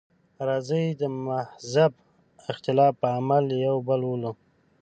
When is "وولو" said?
4.05-4.31